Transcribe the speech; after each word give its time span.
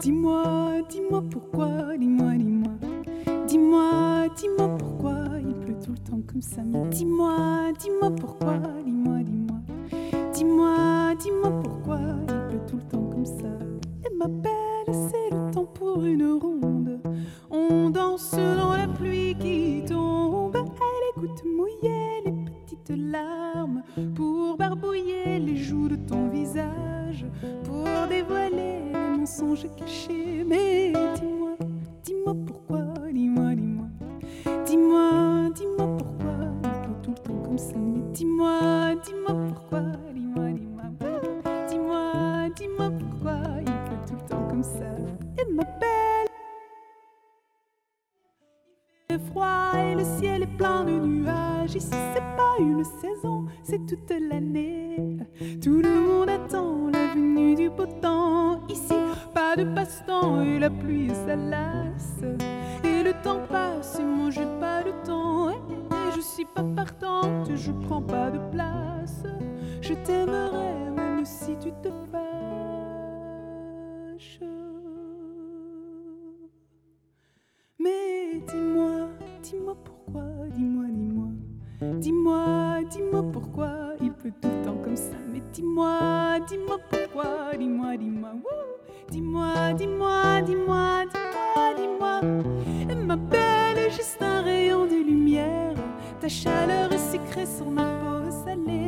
Dis-moi, 0.00 0.80
dis-moi 0.88 1.22
pourquoi, 1.30 1.94
dis-moi, 1.98 2.32
dis-moi. 2.38 2.72
Dis-moi, 3.46 4.28
dis-moi 4.34 4.78
pourquoi 4.78 5.14
il 5.46 5.54
pleut 5.56 5.78
tout 5.84 5.92
le 5.92 5.98
temps 5.98 6.22
comme 6.26 6.40
ça. 6.40 6.62
Dis-moi, 6.90 7.72
dis-moi 7.78 8.10
pourquoi, 8.18 8.56
dis-moi, 8.82 9.18
dis-moi. 9.22 9.58
Dis-moi, 10.32 11.14
dis-moi 11.18 11.50
pourquoi 11.62 11.98
il 12.22 12.48
pleut 12.48 12.66
tout 12.66 12.76
le 12.76 12.82
temps 12.84 13.10
comme 13.10 13.26
ça. 13.26 13.52
Et 14.06 14.16
ma 14.16 14.26
belle, 14.26 14.86
c'est 14.88 15.36
le 15.36 15.50
temps 15.50 15.66
pour 15.66 16.02
une 16.02 16.32
ronde. 16.32 17.00
On 17.50 17.90
danse 17.90 18.32
dans 18.32 18.74
la 18.74 18.88
pluie 18.88 19.36
qui 19.38 19.84
tombe. 19.86 20.56
Elle 20.56 21.24
écoute 21.24 21.42
mouiller 21.44 22.22
les 22.24 22.32
petites 22.32 22.96
larmes 22.96 23.82
pour 24.14 24.56
barbouiller 24.56 25.38
les 25.40 25.56
joues 25.56 25.88
de 25.88 25.96
ton 25.96 26.28
visage, 26.30 27.26
mensonges 29.20 29.66
cachés. 29.76 30.44
Mais 30.46 30.92
dis-moi, 31.14 31.56
dis-moi 32.02 32.34
pourquoi, 32.46 32.84
dis-moi, 33.12 33.54
dis-moi. 33.54 33.86
Dis-moi, 34.66 35.50
dis-moi 35.54 35.96
pourquoi 35.98 36.36
pleut 36.62 36.96
tout 37.02 37.10
le 37.10 37.22
temps 37.28 37.42
comme 37.44 37.58
ça. 37.58 37.74
Mais 37.76 38.02
dis-moi, 38.12 38.94
dis-moi 39.04 39.36
pourquoi, 39.48 39.82
dis-moi, 40.14 40.50
dis-moi. 40.52 40.84
Dis-moi, 41.68 42.48
dis-moi 42.56 42.90
pourquoi 42.98 43.36
il 43.58 43.64
pleut 43.64 44.04
tout 44.08 44.14
le 44.14 44.28
temps 44.28 44.48
comme 44.48 44.62
ça. 44.62 44.90
Et 45.38 45.52
ma 45.52 45.64
belle. 45.64 46.28
Il 49.10 49.18
fait 49.18 49.24
froid 49.30 49.72
et 49.76 49.94
le 49.96 50.04
ciel 50.18 50.44
est 50.44 50.56
plein 50.56 50.84
de 50.84 50.92
nuages. 50.92 51.74
Ici, 51.74 51.90
c'est 51.90 52.36
pas 52.38 52.56
une 52.58 52.84
saison, 52.84 53.44
c'est 53.62 53.84
toute 53.86 54.10
l'année. 54.10 55.18
Tout 55.62 55.82
le 55.82 56.00
monde 56.06 56.30
attend 56.30 56.88
la 56.88 57.12
venue 57.14 57.54
du 57.54 57.68
beau 57.68 57.86
temps. 57.86 58.19
Pas 59.50 59.56
de 59.56 59.64
passe-temps 59.74 60.42
et 60.42 60.60
la 60.60 60.70
pluie 60.70 61.10
ça 61.26 61.34
lasse. 61.34 62.22
Et 62.84 63.02
le 63.02 63.12
temps 63.24 63.40
passe 63.48 63.98
et 63.98 64.04
moi 64.04 64.30
j'ai 64.30 64.46
pas 64.60 64.84
de 64.84 64.92
temps. 65.04 65.50
Et 65.50 65.56
je 66.14 66.20
suis 66.20 66.44
pas 66.44 66.62
partante, 66.62 67.50
je 67.56 67.72
prends 67.72 68.00
pas 68.00 68.30
de 68.30 68.38
place. 68.52 69.24
Je 69.80 69.94
t'aimerais 69.94 70.90
même 70.90 71.24
si 71.24 71.56
tu 71.58 71.72
te 71.82 71.88
fâches. 72.12 72.30
Mais 77.80 78.40
dis-moi, 78.46 79.08
dis-moi 79.42 79.76
pourquoi, 79.82 80.22
dis-moi, 80.54 80.84
dis-moi. 80.90 81.30
Dis-moi, 81.98 82.84
dis-moi 82.88 83.24
pourquoi 83.32 83.94
il 84.00 84.12
pleut 84.12 84.32
tout 84.40 84.48
le 84.48 84.64
temps 84.64 84.78
comme 84.84 84.94
ça. 84.94 85.16
Mais 85.32 85.42
dis-moi, 85.52 86.38
dis-moi 86.48 86.78
pourquoi, 86.88 87.56
dis-moi, 87.58 87.96
dis-moi. 87.96 88.30
Dis-moi, 89.10 89.72
dis-moi, 89.72 90.40
dis-moi, 90.42 91.04
dis-moi, 91.12 91.74
dis-moi. 91.76 92.20
Ma 92.94 93.16
belle 93.16 93.78
est 93.78 93.90
juste 93.90 94.22
un 94.22 94.42
rayon 94.42 94.86
de 94.86 95.02
lumière. 95.04 95.74
Ta 96.20 96.28
chaleur 96.28 96.92
est 96.92 97.10
sucrée 97.12 97.46
sur 97.46 97.68
ma 97.70 97.84
peau 97.84 98.30
salée. 98.44 98.86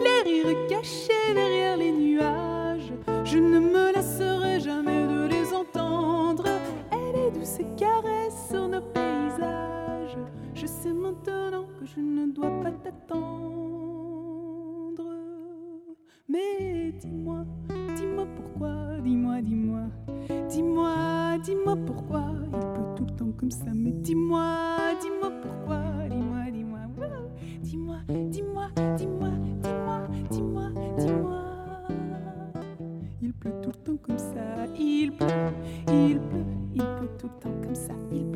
Les 0.00 0.22
rires 0.24 0.66
cachés 0.68 1.32
derrière 1.32 1.76
les 1.76 1.92
nuages. 1.92 2.92
Je 3.24 3.38
ne 3.38 3.60
me 3.60 3.92
lasserai 3.92 4.58
jamais 4.58 5.06
de 5.06 5.28
les 5.28 5.54
entendre. 5.54 6.46
Elle 6.90 7.16
est 7.20 7.30
douce 7.30 7.60
et 7.60 7.66
caresse 7.76 8.48
sur 8.50 8.66
nos 8.66 8.80
paysages. 8.80 10.18
Je 10.54 10.66
sais 10.66 10.92
maintenant 10.92 11.66
que 11.78 11.86
je 11.86 12.00
ne 12.00 12.32
dois 12.32 12.50
pas 12.62 12.72
t'attendre. 12.72 13.14
Mais 16.28 16.92
dis-moi, 16.98 17.44
pourquoi, 18.36 18.98
dis-moi, 19.02 19.42
dis-moi. 19.42 19.82
Dis-moi, 20.48 21.38
dis-moi 21.44 21.76
pourquoi 21.86 22.24
il 22.44 22.50
pleut 22.50 22.94
tout 22.96 23.04
le 23.06 23.14
temps 23.16 23.32
comme 23.36 23.50
ça. 23.50 23.66
Mais 23.74 23.92
dis-moi, 23.92 24.56
dis-moi 25.00 25.30
pourquoi, 25.42 25.80
dis-moi, 26.08 26.50
dis-moi. 26.52 26.80
Dis-moi, 27.62 27.96
dis-moi, 28.08 28.68
dis-moi, 28.96 29.30
dis-moi, 29.62 30.00
dis-moi, 30.30 30.70
dis-moi. 30.98 31.40
Il 33.22 33.32
pleut 33.32 33.54
tout 33.62 33.70
le 33.70 33.76
temps 33.76 33.96
comme 34.02 34.18
ça. 34.18 34.66
Il 34.78 35.12
pleut, 35.12 35.26
il 35.88 36.18
pleut, 36.20 36.44
il 36.74 36.82
pleut 36.82 37.10
tout 37.18 37.28
le 37.28 37.40
temps 37.40 37.56
comme 37.62 37.74
ça. 37.74 37.94
Il 38.12 38.24
pleut, 38.26 38.33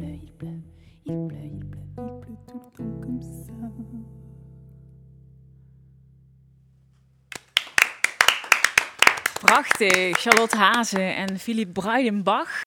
Prachtig. 9.41 10.19
Charlotte 10.19 10.59
Hazen 10.59 11.01
en 11.01 11.39
Philippe 11.39 11.73
Breidenbach. 11.73 12.49